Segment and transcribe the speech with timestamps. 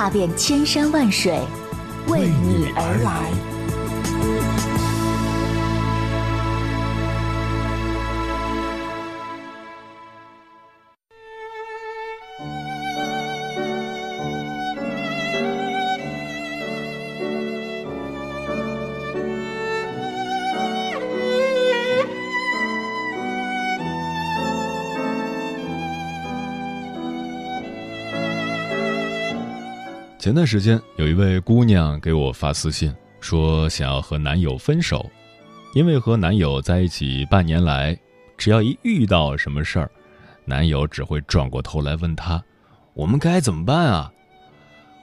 [0.00, 1.38] 踏遍千山万水，
[2.08, 3.49] 为你而来。
[30.20, 35.10] 前段时间，有一位姑娘给我发私信，说想要和男友分手，
[35.72, 37.98] 因为和男友在一起半年来，
[38.36, 39.90] 只要一遇到什么事儿，
[40.44, 42.44] 男友只会转过头来问她
[42.92, 44.12] ：“我们该怎么办啊？”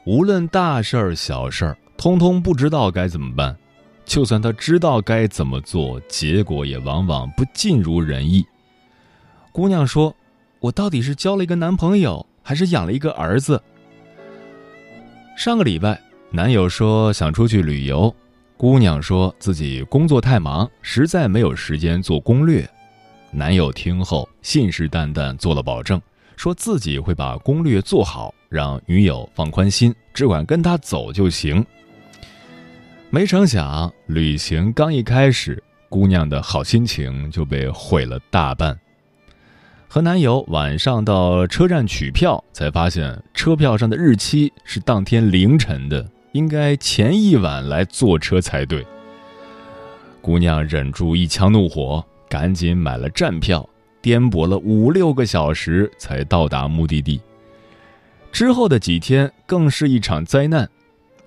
[0.06, 3.58] 无论大事儿、小事儿，通通不知道该怎么办。
[4.06, 8.46] 就算他知道该怎么做，结果也往往不尽如人意。
[9.52, 10.16] 姑娘说
[10.62, 13.60] ：“我到底是交了一个男朋友，还是养了一个儿子？”
[15.38, 18.14] 上个礼拜，男友说想出去旅游，
[18.58, 22.68] 姑娘说自己工作太忙，实在没有时间做攻略。
[23.30, 26.02] 男友听后信誓旦旦做了保证，
[26.38, 31.64] 说自己会把攻略做好，让女友放宽心，只管跟他走就行。
[33.12, 38.76] 没成想，旅行刚一开始，姑娘的好心情就被毁了大半。
[39.90, 48.86] 和男友晚上到车站取票，才发现车票上的日期是当天凌晨的，应该前一晚来坐车才对。
[50.22, 53.68] 姑娘忍住一腔怒火，赶紧买了站票，
[54.02, 57.22] 颠簸了五六个小时才到达目的地。
[58.30, 60.70] 之后的几天更是一场灾难，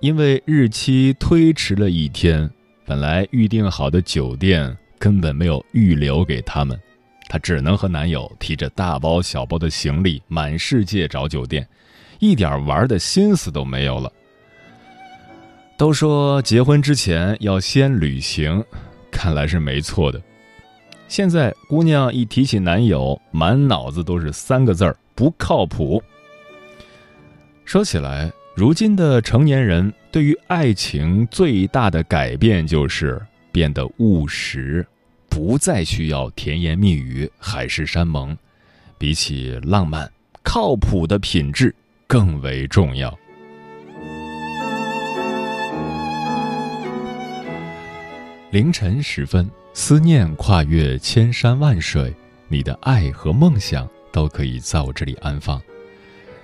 [0.01, 2.49] 因为日期推迟了一天，
[2.85, 6.79] 本来预定好的酒店根本没有预留给他们。
[7.31, 11.65] 她只能和男友提着大包小包的行李满世界找酒店，
[12.19, 14.11] 一点玩的心思都没有了。
[15.79, 18.65] 都说结婚之前要先旅行，
[19.13, 20.21] 看来是没错的。
[21.07, 26.03] 现在姑娘一提起男友，满脑子都是三个字儿：不靠谱。
[27.65, 34.85] 说起来，如今的成年人对于爱情最大的改变就是变得务实。
[35.31, 38.37] 不再需要甜言蜜语、海誓山盟，
[38.99, 40.11] 比起浪漫，
[40.43, 41.75] 靠谱的品质
[42.07, 43.17] 更为重要。
[48.51, 52.13] 凌晨时分，思念跨越千山万水，
[52.49, 55.63] 你的爱和梦想都可以在我这里安放。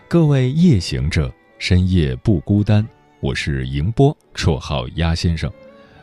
[0.06, 2.86] 各位夜行者，深夜不孤单，
[3.18, 5.52] 我是迎波，绰号鸭先生，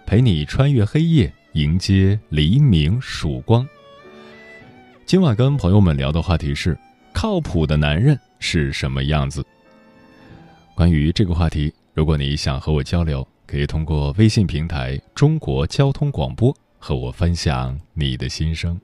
[0.06, 1.34] 陪你穿越黑夜。
[1.54, 3.68] 迎接黎明曙光。
[5.06, 6.76] 今晚跟朋友们聊的话题是：
[7.14, 9.46] 靠谱的男人是什么样子？
[10.74, 18.80] 关于这个话题，如果你想和我交流，可以通过微信平台“中国交通广播”和我分享你的心声。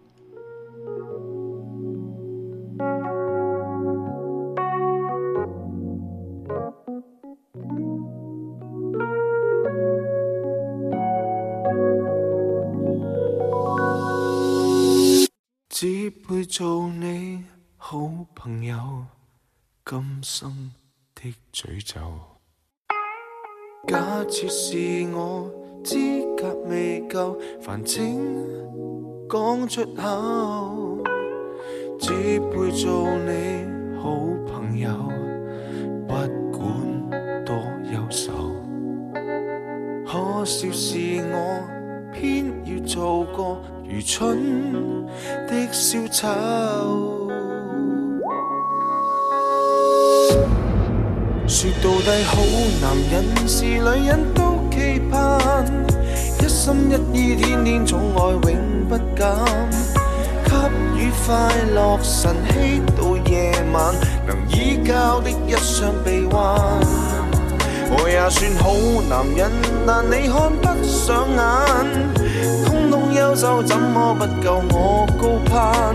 [24.29, 25.49] 假设是我
[25.83, 25.97] 资
[26.37, 28.21] 格未够，烦请
[29.27, 30.99] 讲出口。
[31.99, 33.65] 只配做你
[33.99, 34.11] 好
[34.45, 34.89] 朋友，
[36.07, 36.13] 不
[36.55, 37.55] 管多
[37.91, 38.31] 优秀。
[40.05, 40.97] 可笑是
[41.33, 41.79] 我。
[42.11, 44.73] 偏要做个愚蠢
[45.47, 47.18] 的小丑。
[51.61, 52.37] 说到底，好
[52.81, 55.65] 男人是女人都期盼，
[56.39, 59.27] 一心一意，天天宠爱，永不减。
[60.45, 60.55] 给
[60.97, 63.93] 予快乐，晨曦到夜晚，
[64.25, 66.55] 能依靠的一双臂弯。
[67.91, 68.71] 我也算好
[69.09, 69.51] 男人，
[69.85, 71.43] 但你看不上眼。
[72.65, 75.93] 通通优秀，怎么不够我高攀？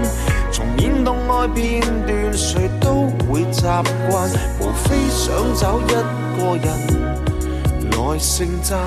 [0.53, 3.63] 重演动爱片段，谁都会习
[4.11, 4.29] 惯。
[4.85, 6.67] 非想找一个人
[7.91, 8.79] 来盛赞。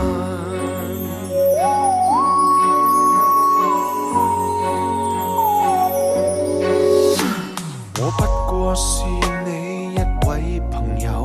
[7.99, 9.03] 我不过是
[9.45, 9.97] 你一
[10.27, 11.23] 位朋友，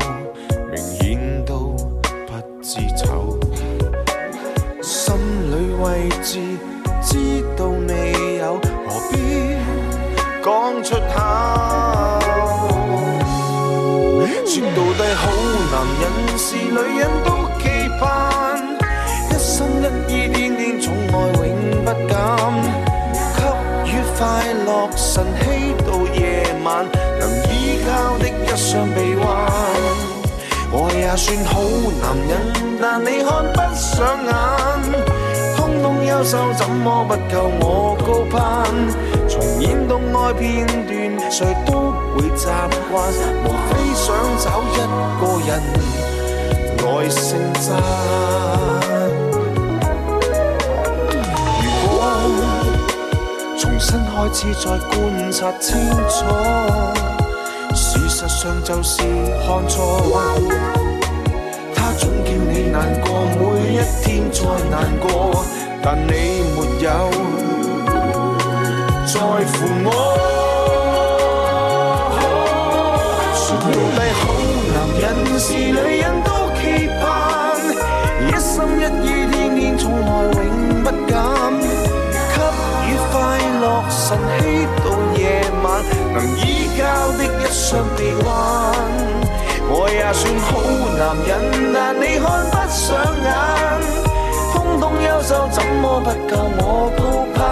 [0.71, 1.77] 明显都
[2.27, 2.33] 不
[2.63, 3.39] 知丑，
[4.83, 5.15] 心
[5.51, 5.53] 里
[5.83, 6.41] 位置
[7.03, 8.59] 知道你有，
[8.89, 9.57] 何必
[10.43, 11.92] 讲出口？
[14.53, 15.31] 说到底，好
[15.73, 18.05] 男人是女人都期盼，
[19.31, 19.65] 一心
[20.09, 21.49] 一意，天天宠爱，永
[21.83, 22.13] 不减。
[23.35, 23.41] 给
[23.91, 24.21] 予快
[24.67, 25.43] 乐，晨曦
[25.87, 26.85] 到夜晚，
[27.19, 29.27] 能依靠的一双臂弯。
[30.71, 31.63] 我也算好
[32.03, 32.31] 男人，
[32.79, 34.31] 但你看不上眼。
[35.57, 38.39] 通通优秀，怎么不够我高攀？
[39.27, 42.49] 重演动爱片段，谁都会习
[42.93, 43.11] 惯，
[43.95, 44.77] 只想找一
[45.21, 45.51] 个人
[46.79, 47.21] 来盛
[47.61, 47.63] 赞。
[51.61, 51.93] 如果
[53.59, 54.91] 重新开始再观
[55.31, 55.77] 察清
[56.09, 56.25] 楚，
[57.75, 59.03] 事实上就是
[59.47, 60.01] 看错。
[61.75, 64.41] 他总叫你难过，每一天再
[64.71, 65.45] 难过，
[65.83, 66.11] 但你
[66.57, 66.89] 没有
[69.07, 69.53] 在乎
[69.85, 70.42] 我。
[75.45, 77.59] 是女人都期盼，
[78.29, 80.07] 一心一意，天天宠爱，
[80.39, 81.19] 永不减。
[82.33, 82.39] 给
[82.87, 83.13] 予快
[83.61, 83.99] 乐，晨
[84.39, 84.41] 曦
[84.79, 84.87] 到
[85.19, 85.83] 夜晚，
[86.15, 86.81] 能依靠
[87.19, 88.31] 的一双臂弯。
[89.69, 90.49] 我也算好
[90.97, 91.31] 男人，
[91.75, 92.81] 但你看不上
[93.25, 93.27] 眼。
[94.53, 96.63] 通通优秀，怎么不够我
[96.97, 97.43] 高攀？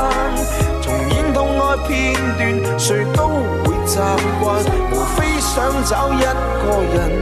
[0.81, 3.27] 重演痛爱片段，谁都
[3.65, 3.99] 会习
[4.41, 6.65] 惯，无非想找一个
[6.95, 7.19] 人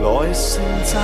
[0.00, 1.00] 来盛赞。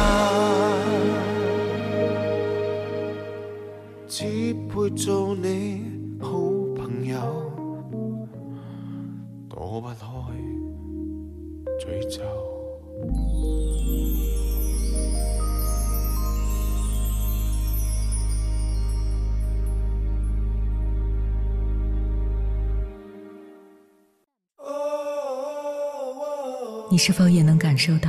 [4.06, 5.84] 只配做你
[6.20, 6.30] 好
[6.76, 7.16] 朋友，
[9.48, 9.94] 躲不开
[11.80, 12.22] 诅咒。
[26.90, 28.08] 你是否也能感受到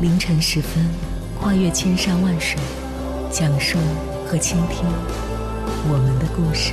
[0.00, 0.84] 凌晨时分，
[1.36, 2.56] 跨越千山万水，
[3.32, 3.76] 讲述
[4.24, 4.86] 和倾听
[5.90, 6.72] 我们的故事。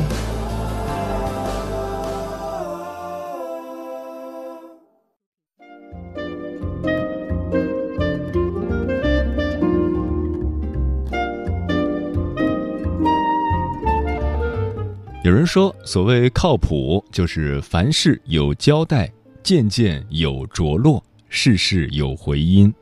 [15.24, 19.12] 有人说，所谓靠谱，就是凡事有交代。
[19.42, 22.74] 件件有着落，事事有回音，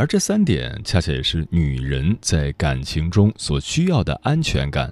[0.00, 4.90] 而这三点恰恰也是女人在感情中所需要的安全感。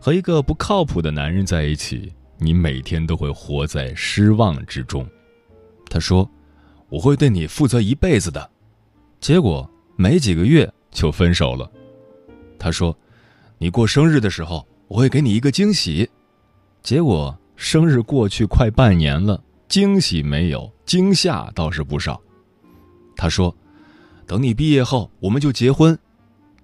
[0.00, 5.06] 和一个不靠谱的男人在一起，你每天都会活在失望之中。
[5.90, 6.26] 他说
[6.88, 8.50] ：“我会对你负责一辈子的。”
[9.20, 11.70] 结果没几个月就分手了。
[12.58, 12.96] 他说
[13.60, 16.08] ：“你过生日的时候，我会给你一个惊喜。”
[16.82, 19.44] 结果生日过去快半年了。
[19.68, 22.18] 惊喜没有，惊吓倒是不少。
[23.14, 23.54] 他说
[24.30, 25.98] ：“等你毕业后，我们就结婚。”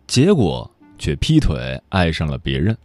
[0.06, 2.78] 结果却劈腿，爱上了别人。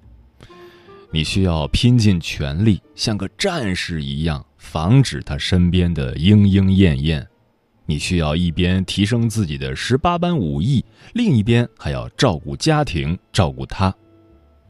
[1.11, 7.27] 你需要拼尽全力，像个战士一样，防止他身边的莺莺燕燕。
[7.85, 10.83] 你需要一边提升自己的十八般武艺，
[11.13, 13.93] 另一边还要照顾家庭，照顾他。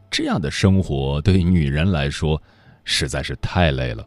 [0.09, 2.41] 这样的生活对女人来说
[2.83, 4.05] 实在是太累了。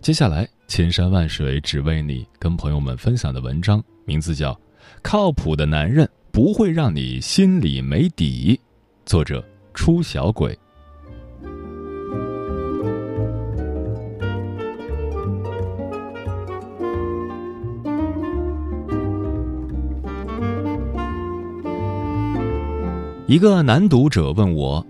[0.00, 4.54] 接下来，千山万水只为你，跟朋友们分享的文章名字叫
[5.02, 8.58] 《靠谱的男人不会让你心里没底》，
[9.04, 10.58] 作者出小鬼。
[23.26, 24.86] 一个男读者问我：“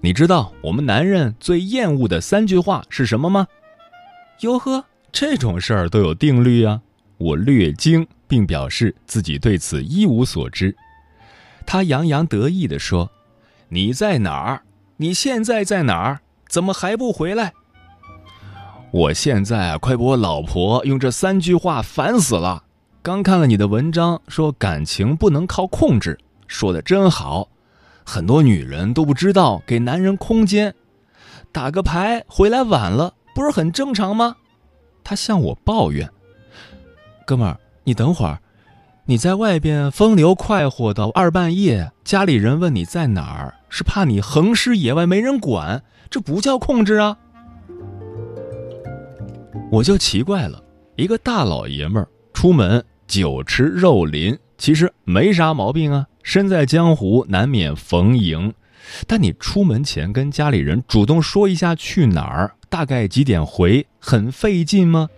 [0.00, 3.46] 你知道我们男人最厌恶的三句话是什么吗？”
[4.40, 6.80] 哟呵，这种事儿都有定律呀！
[7.18, 10.74] 我略惊，并表示自己对此一无所知。
[11.66, 13.10] 他洋洋得意地说
[13.68, 14.62] ：“你在哪儿？
[14.96, 16.20] 你现在在哪儿？
[16.48, 17.52] 怎么还不回来？”
[18.92, 22.62] 我现在快把我老婆用这三句话烦死了。
[23.02, 27.48] 刚看了你的文章，说感情不能靠控制，说的真好。
[28.04, 30.74] 很多女人都不知道给男人空间，
[31.50, 34.36] 打个牌回来晚了，不是很正常吗？
[35.02, 36.08] 他向我抱怨
[37.26, 38.38] ：“哥们儿，你等会儿。”
[39.06, 47.18] 你在外边风流快活到二半夜，家里人问你在哪儿，是怕你横尸野外没人管，这不叫控制啊！
[49.70, 50.64] 我就奇怪了，
[50.96, 56.06] 一个大老爷们儿出门酒池肉林，其实没啥毛病啊。
[56.22, 58.54] 身在江湖难免逢迎，
[59.06, 65.10] 但你出门前跟家里人主动说一下去哪儿，大概几点回，很费劲吗？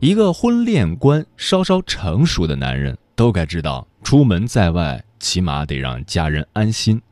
[0.00, 7.02] 一个婚恋观稍稍成熟的男人，都该知道，出门在外，起码得让家人安心。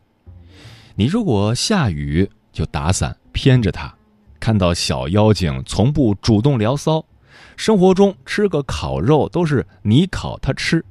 [0.95, 3.95] 你如果下雨就打伞偏着他，
[4.41, 7.05] 看到小妖精从不主动聊骚，
[7.59, 10.83] 生活中吃个烤肉都是你烤他吃，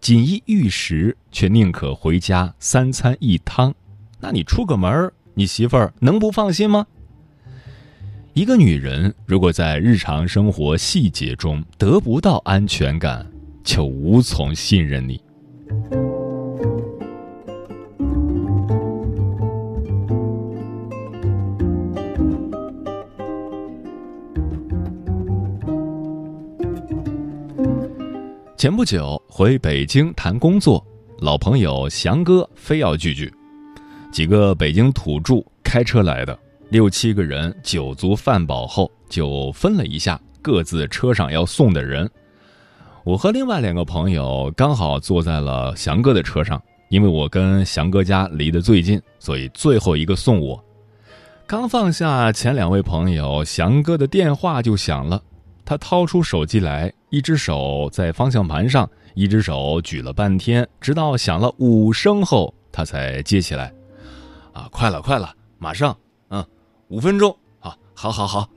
[0.00, 3.74] 锦衣玉食却宁可回家三餐一汤，
[4.20, 6.86] 那你出个门你媳妇儿能不放心吗？
[8.34, 13.30] 一个女人如果在日常生活细节中得不到安全感，
[13.62, 15.20] 就无从信任你。
[28.56, 30.82] 前不久回北京谈工作，
[31.18, 33.30] 老朋友翔哥非要聚聚，
[34.10, 36.38] 几个北京土著开车来的。
[36.72, 42.10] 六七个人酒足饭饱后，就分了一下各自车上要送的人。
[43.04, 50.64] 我和另外两个朋友刚好坐在了翔哥的车上，因为我跟翔哥家离得最近，所以最后一个送我。
[51.46, 55.22] 刚放下前两位朋友，翔哥的电话就响了。
[55.66, 63.70] 他掏出手机来，一只手在方向盘上，一只手举了半天，直到响了五声后，他才接起来。
[64.54, 65.94] 啊，快了，快了，马上。
[66.92, 68.50] 五分钟啊，好，好，好。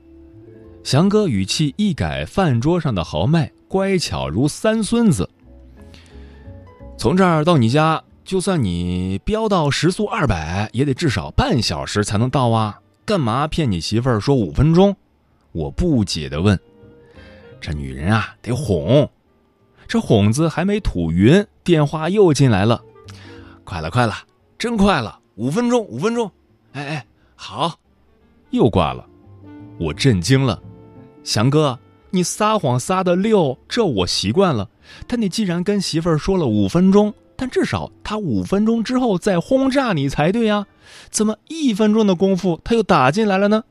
[0.84, 5.26] 翔哥语气一改饭桌上的豪迈，乖巧如三孙子。
[6.98, 12.78] 从这儿到你家，就算你飙到时速二百，也得至少半小时才能到啊！
[13.06, 14.94] 干嘛骗你媳妇儿说五分钟？
[15.52, 16.60] 我不解的问。
[17.58, 19.10] 这女人啊，得哄。
[19.88, 22.82] 这哄子还没吐匀，电话又进来了。
[23.64, 24.14] 快了，快了，
[24.58, 26.30] 真快了，五分钟，五分钟。
[26.72, 27.78] 哎哎，好。
[28.56, 29.06] 又挂了，
[29.78, 30.60] 我震惊了。
[31.22, 31.78] 翔哥，
[32.10, 34.68] 你撒谎撒的溜，这我习惯了。
[35.06, 40.66] 但你既然跟媳妇儿说了五分钟，但至少他五分钟之后再轰炸你才对呀？
[41.10, 43.64] 怎么一分钟的功夫他又打进来了呢？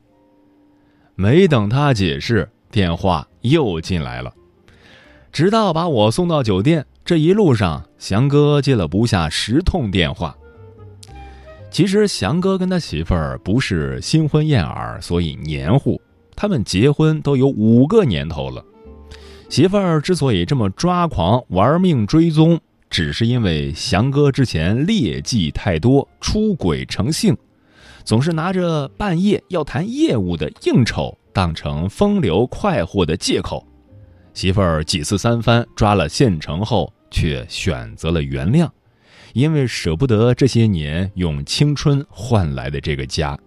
[1.14, 4.32] 没等他解释，电话又进来了。
[5.32, 10.36] 直到把我送到酒店，这一路上，翔哥接了不下十通电话。
[11.76, 16.00] 其实翔哥跟他媳妇儿不是新婚燕尔，所以黏糊。
[16.34, 18.64] 他们结婚都有五个年头了。
[19.50, 27.36] 媳妇儿之所以这么抓狂、玩命追踪，只是因为翔哥之前劣迹太多，出轨成性，
[28.04, 33.62] 总是拿着半夜要谈业务的应酬当成风流快活的借口。
[34.32, 38.66] 媳妇儿几次三番抓了现成后，却选择了原谅。
[39.36, 43.38] 因为舍不得这些年用青春换来的这个家，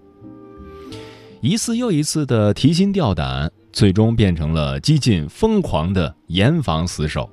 [1.42, 7.28] 一次又一次的提心吊胆，最终变成了激进疯狂的严防死守，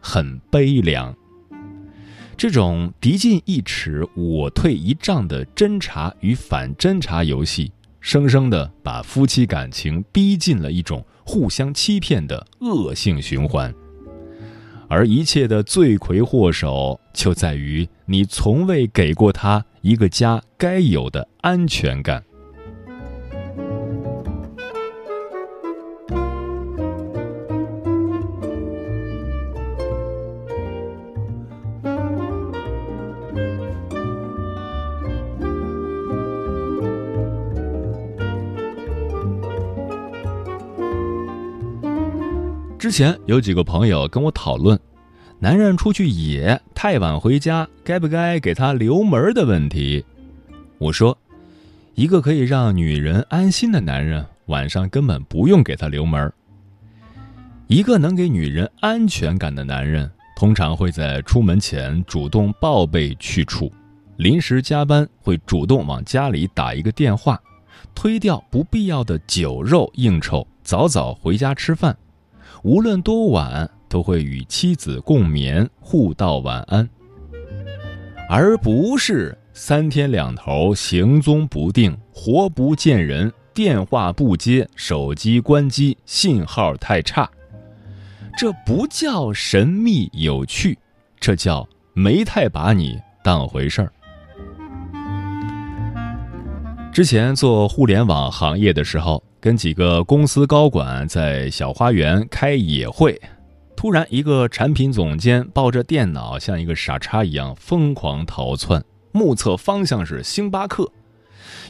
[0.00, 1.12] 很悲凉。
[2.36, 13.74] 这种敌进一尺，我退一丈的侦查与反侦查游戏，生生的把夫妻感情逼进了一种互相欺骗的恶性循环。
[14.88, 22.22] 而一切的罪魁祸首，就在于你从未给过他一个家该有的安全感。
[42.86, 44.78] 之前有几个朋友跟我讨论，
[45.40, 50.04] 男人出去野太晚回家，该不该给他留门的问题。
[50.78, 51.18] 我说，
[51.96, 56.32] 一个可以让女人安心的男人，晚上根本不用给他留门。
[57.66, 63.68] 一个能给女人安全感的男人，通常会在出门前主动报备去处，
[64.16, 67.42] 临时加班会主动往家里打一个电话，
[67.96, 71.98] 推掉不必要的酒肉应酬，早早回家吃饭，
[72.66, 76.88] 无论多晚都会与妻子共眠，互道晚安，
[78.28, 87.30] 而不是三天两头行踪不定，活不见人，电话不接，手机关机，信号太差。
[88.36, 90.76] 这不叫神秘有趣，
[91.20, 93.92] 这叫没太把你当回事儿。
[96.92, 103.22] 之前做互联网行业的时候，跟几个公司高管在小花园开野会，
[103.76, 110.90] 突然一个产品总监抱着电脑，像一个傻叉一样疯狂逃窜，目测方向是星巴克。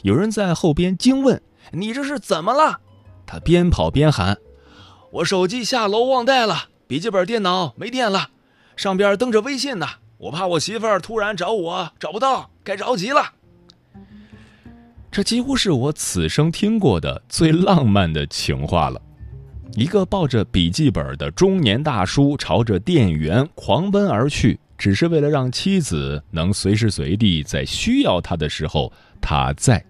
[0.01, 2.79] 有人在后边惊问：“你这是怎么了？”
[3.27, 4.39] 他边跑边喊。
[5.11, 8.31] 我手机下楼忘带了，笔记本电脑没电了，
[8.75, 9.85] 上边登着微信呢。
[10.17, 13.33] 我怕我媳妇儿突然找我找不到，该着急了。
[15.09, 19.01] 这几乎是我此生听过的最浪漫的情话了。
[19.75, 29.83] 一个抱着笔记本的中年大叔朝着店员狂奔而去，只是为了让妻子能随时随地在需要他的时候他在。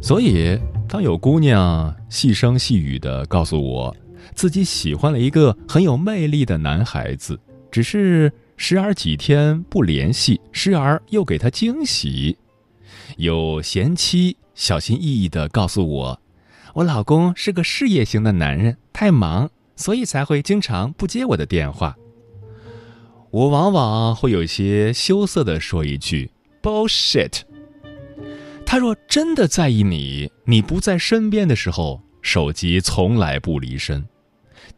[0.00, 0.58] 所以。
[0.90, 3.94] 当有姑娘细声细语的告诉我，
[4.34, 7.38] 自己喜欢了一个很有魅力的男孩子，
[7.70, 12.34] 只是时而几天不联系，时而又给他惊喜；
[13.18, 16.22] 有贤妻小心翼翼的告诉我，
[16.72, 21.96] 我老公是个事业型的男人，太忙，所以才会经常不接我的电话。
[23.30, 26.30] 我往往会有些羞涩的说一句
[26.62, 27.40] ：“bullshit。”
[28.64, 34.06] 他若真的在意你，你不在身边的时候，手机从来不离身，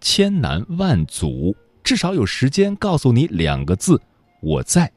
[0.00, 1.54] 千难万阻，
[1.85, 4.00] 至少有时间告诉你两个字：
[4.41, 4.91] 我在。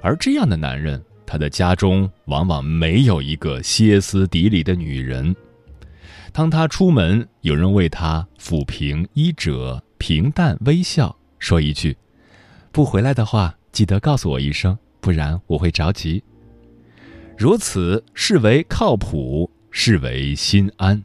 [0.00, 5.34] 而这样的男人，他的家中往往没有一个歇斯底里的女人。
[6.30, 11.96] 当他出门，有人为他抚平衣褶，平淡微笑，说一句
[12.70, 16.22] ：“不回来的话，记得告诉我一声，不然我会着急。”
[17.38, 21.02] 如此视为靠谱，视为心安。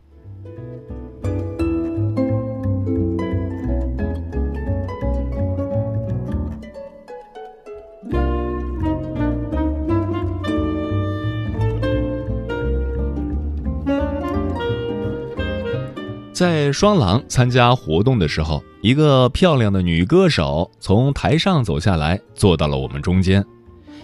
[16.38, 23.44] 在双廊参加活动的时候，一个漂亮的女歌手从台上走下来，坐到了我们中间。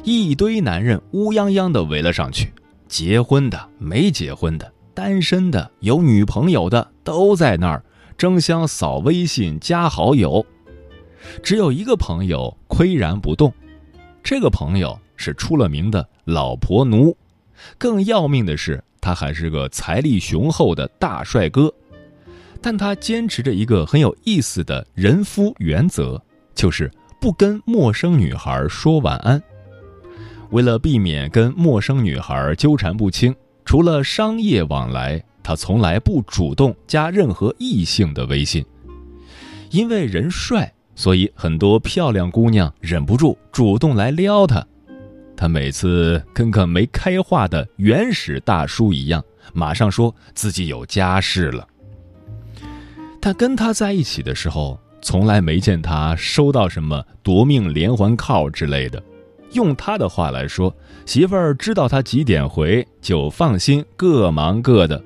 [0.03, 2.51] 一堆男人乌泱泱的围了上去，
[2.87, 7.85] 结婚的、没结婚的、单身的、有女朋友的都在那儿
[8.17, 10.43] 争相扫微信加好友。
[11.43, 13.53] 只有一个朋友岿然不动，
[14.23, 17.15] 这个朋友是出了名的老婆奴，
[17.77, 21.71] 更要命的是他还是个财力雄厚的大帅哥，
[22.63, 26.19] 但他坚持着一个很有意思的人夫原则，
[26.55, 29.43] 就是不跟陌生女孩说晚安。
[30.51, 38.63] 为了避免跟陌生女孩纠缠不清，除了商业往来，他从来不主动加任何异性的微信。
[39.69, 44.65] 因为人帅，所以很多漂亮姑娘忍不住主动来撩他。
[45.35, 49.21] 他每次跟个没开化的原始大叔一样，
[49.51, 51.67] 马上说自己有家室了。
[53.25, 59.01] 但跟他在一起的时候，从来没见他收到什么夺命连环靠之类的。
[59.53, 65.01] 用他的话来说，媳妇儿知道他几点回，就放心，各忙各的。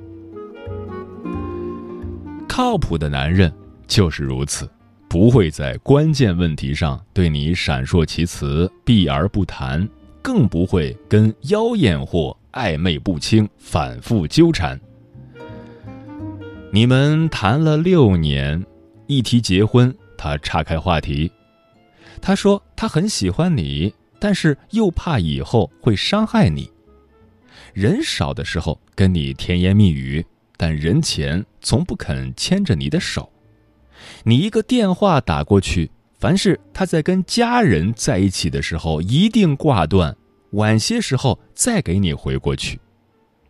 [2.47, 3.53] 靠谱的男人
[3.85, 4.67] 就是如此，
[5.07, 9.87] 不会在关键问题上对你闪烁其词、避而不谈，
[10.23, 14.79] 更不会跟妖艳或暧昧不清反复纠缠。
[16.77, 18.63] 你们谈了六年，
[19.07, 21.31] 一提结婚，他岔开话题。
[22.21, 23.91] 他说他很喜欢你。
[24.19, 26.69] 但是又怕以后会伤害你。
[27.73, 30.23] 人少的时候跟你甜言蜜语，
[30.55, 33.27] 但人前从不肯牵着你的手。
[34.23, 40.15] 你一个电话打过去，凡是他在跟家人在一起的时候一定挂断，
[40.51, 42.79] 晚些时候再给你回过去。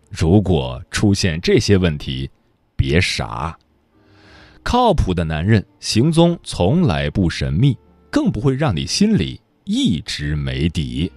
[0.09, 2.29] 如果出现这些问题，
[2.77, 3.57] 别傻。
[4.63, 7.77] 靠谱的男人行踪从来不神秘
[8.11, 11.11] 更不会让你心里一直没底。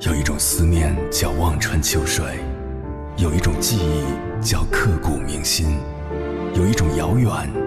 [0.00, 2.24] 有一种思念叫望穿秋水
[3.16, 5.78] 有一种记忆叫刻骨铭心
[6.54, 7.63] 有一种遥远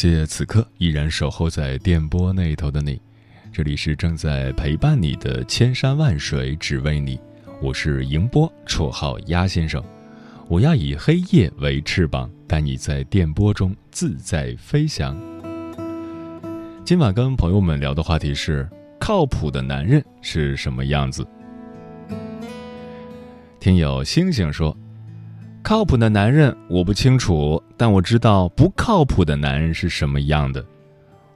[0.00, 2.98] 谢此刻依然守候在电波那头的你，
[3.52, 7.20] 这里是正在陪伴你的千山万水只为你，
[7.60, 9.84] 我是迎波，绰号鸭先生，
[10.48, 15.14] 我要以黑夜为翅膀，带你在电波中自在飞翔。
[16.82, 18.66] 今晚跟朋友们聊的话题是：
[18.98, 21.26] 靠谱的男人是什么样子？
[23.60, 24.74] 听友星星说。
[25.70, 30.66] 靠谱的男人我不清楚，但我知道不靠谱的男人是什么样的。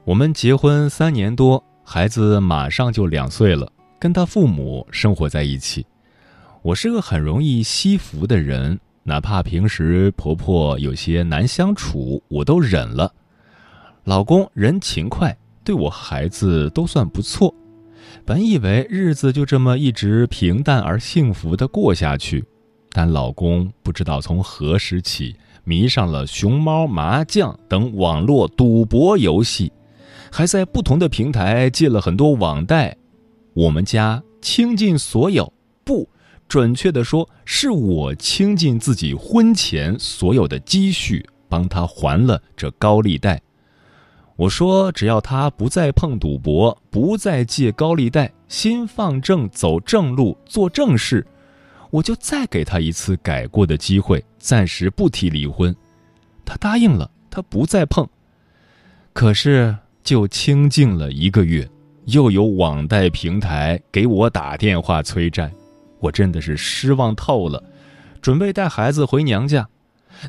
[0.04, 5.86] 我们结婚三年多，孩子马上就两岁了，跟他父母生活在一起。
[6.62, 13.14] 我是个很容易惜福的人，哪怕平时婆婆有些难相处，我都忍了。
[14.02, 17.54] 老公人勤快，对我孩子都算不错。
[18.24, 22.44] 本以为日子就这么一直平淡而幸福的过下去。
[22.96, 29.72] 但老公不知道从何时起迷上了熊猫、麻将等网络赌博游戏，
[30.30, 32.96] 还在不同的平台借了很多网贷。
[33.52, 35.52] 我们家倾尽所有，
[35.82, 36.08] 不
[36.46, 43.42] 准确的说，是我倾尽自己婚前所有的积蓄，帮他还了这高利贷。
[44.36, 51.26] 我说，只要他不再碰赌博，不再借高利贷，心放正，走正路，做正事。
[51.94, 55.72] 我就再给他一次改过的机会，暂时不提离婚。
[56.44, 58.04] 他答应了，他不再碰。
[59.12, 61.70] 可是就清静了一个月，
[62.06, 65.48] 又有网贷平台给我打电话催债，
[66.00, 67.62] 我真的是失望透了。
[68.20, 69.68] 准备带孩子回娘家，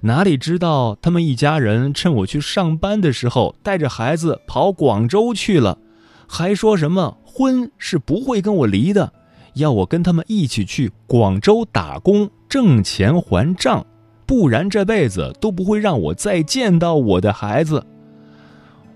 [0.04, 5.80] 哪里知道他们一家人趁我去上班的时候，带着孩子跑广州去了，
[6.28, 9.12] 还说什么婚是不会跟我离的。
[9.56, 13.86] 要我跟他们一起去广州打工挣钱还账，
[14.26, 17.86] 不然这辈子都不会让我再见到我的孩子。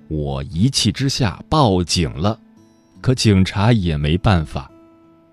[0.10, 2.38] 我一气之下报警了，
[3.00, 4.70] 可警察也没办法。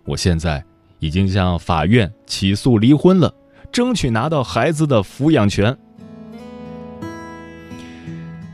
[0.04, 0.64] 我现在
[1.00, 3.34] 已经向法院起诉离婚了，
[3.72, 5.76] 争取拿到孩子的抚养权。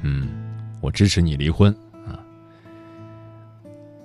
[0.03, 0.27] 嗯，
[0.81, 1.71] 我支持你离婚
[2.07, 2.17] 啊。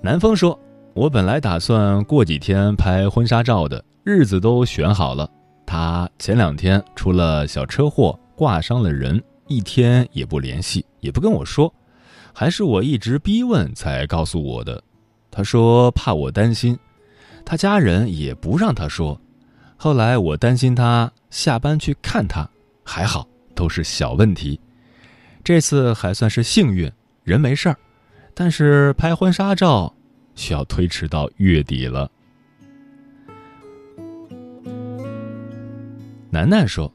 [0.02, 0.58] 南风说。
[0.98, 5.30] 我本来打算过几天拍婚纱照的日子都选好了，
[5.64, 11.72] 他前两天出了小车祸，挂伤了人，一天也不联系，也不跟我说，
[12.32, 14.82] 还是我一直逼问才告诉我的。
[15.30, 16.76] 他说怕我担心，
[17.44, 19.20] 他家人也不让他说。
[19.76, 22.44] 后来我担心他下班去看他，
[22.82, 24.58] 还好都是小问题，
[25.44, 26.90] 这次还算是幸运，
[27.22, 27.76] 人没事儿，
[28.34, 29.94] 但是拍婚纱照。
[30.38, 32.08] 需要推迟到月底了。
[36.30, 36.92] 楠楠说：“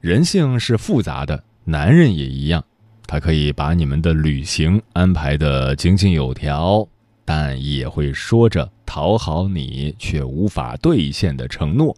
[0.00, 2.64] 人性是复杂的，男人也一样。
[3.06, 6.88] 他可以把你们的旅行安排的井井有条，
[7.24, 11.94] 但也会说着讨好你却无法兑现的承诺。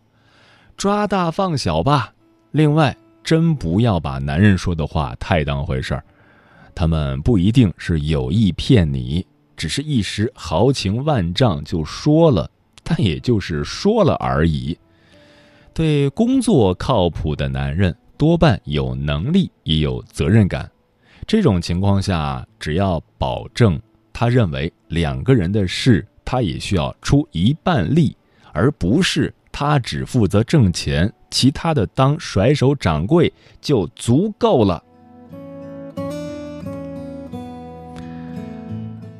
[0.76, 2.12] 抓大放小吧。
[2.50, 6.04] 另外，真不要把男人说的话太当回事儿，
[6.74, 9.24] 他们不一定是有意骗你。”
[9.58, 12.48] 只是一时豪情万丈就说了，
[12.84, 14.78] 但也就是说了而已。
[15.74, 20.70] 对工作靠谱的男人，多半有能力也有责任感。
[21.26, 23.78] 这种情况下，只要保证
[24.12, 28.16] 他认为两个人的事，他也需要出一半力，
[28.52, 34.82] 而不是他只负责挣钱，其他的当甩手掌柜就足够了。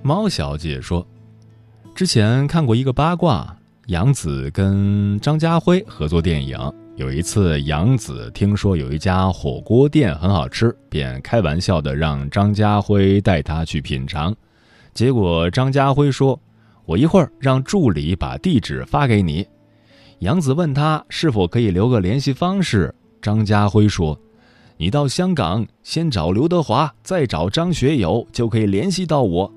[0.09, 1.07] 猫小姐说
[1.95, 3.55] ：“之前看过一个八卦，
[3.89, 6.59] 杨紫跟张家辉合作电影。
[6.97, 14.35] 有一次，杨紫听说有一家火锅店很好吃，便开玩笑的让张家辉带她去品尝。
[14.95, 16.41] 结果张家辉说
[16.87, 19.47] ：‘我一会儿让助理把地址发给你。’
[20.21, 22.95] 杨紫问他是否可以留个联系方式。
[23.21, 24.19] 张家辉说
[24.79, 29.53] ：‘你到香港先找刘德华，再找张学友，就可以联系到我。’”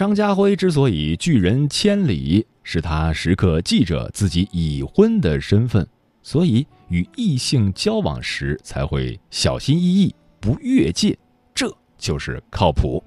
[0.00, 5.86] 张家辉之所以拒人千里，是他时刻记着自己已婚的身份。
[6.22, 11.14] 所以与异性交往时才会小心翼翼，不越界，
[11.54, 13.04] 这就是靠谱。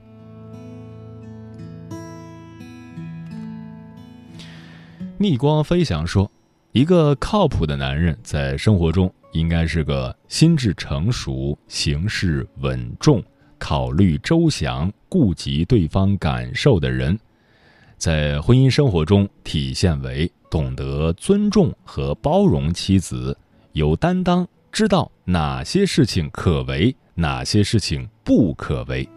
[5.18, 6.32] 逆光飞翔说
[6.74, 13.24] ：“一个靠谱的男人，在生活中应该是个心智成熟、行事稳重、
[13.64, 17.16] 考虑周详、顾及对方感受的人；
[17.98, 23.38] 在婚姻生活中，体现为懂得尊重和包容妻子，
[23.72, 29.08] 有担当，知道哪些事情可为，哪些事情不可为。”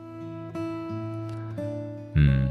[2.14, 2.48] 嗯，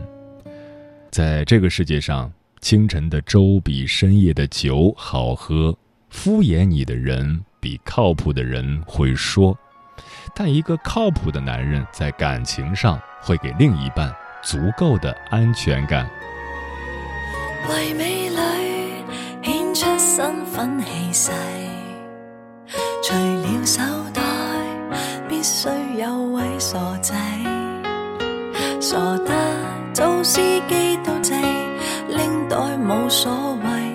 [1.09, 2.29] 在这个世界上。
[2.61, 5.77] 清晨的粥比深夜的酒好喝，
[6.09, 9.55] 敷衍你的人比靠谱的人会说，
[10.35, 16.05] 但一个靠谱的男人在感情上会给另一半足够的安全感。
[17.69, 18.35] 为美女
[19.41, 21.31] 显出身份气势，
[23.01, 23.81] 除了手
[24.13, 24.21] 袋，
[25.29, 27.15] 必须有位傻仔，
[28.81, 29.33] 傻得
[29.93, 31.33] 做司机都制。
[32.07, 33.94] 拎袋冇所谓，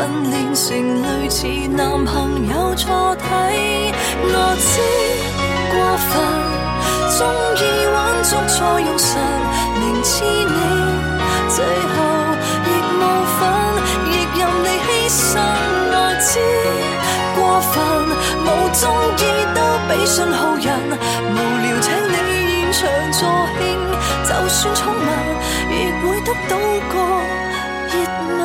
[0.00, 3.22] 训练成类似男朋友错体。
[4.32, 4.80] 我知
[5.70, 5.76] 过
[6.08, 6.10] 分，
[7.18, 7.20] 中
[7.60, 9.20] 意玩捉错用神，
[9.78, 10.56] 明知你。
[11.50, 11.96] 最后
[12.64, 13.04] 亦无
[13.36, 13.40] 份，
[14.08, 15.36] 亦任你牺牲。
[15.92, 16.30] 我知
[17.36, 17.76] 过分，
[18.40, 18.48] 无
[18.80, 18.82] 中
[19.18, 19.22] 意
[19.54, 20.66] 都比信好人。
[21.28, 22.16] 无聊请你
[22.72, 23.20] 现场助
[23.58, 23.60] 兴，
[24.24, 25.08] 就算宠物，
[25.70, 26.56] 亦会得到
[26.88, 26.94] 个。
[27.92, 28.39] 我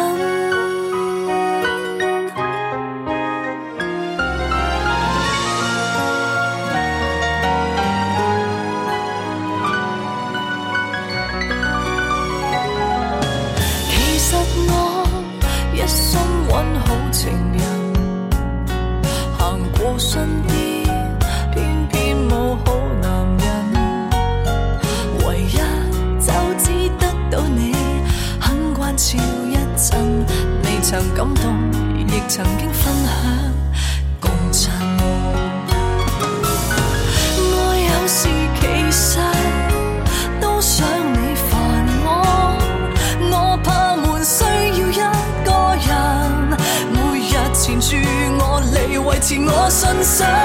[50.05, 50.44] 信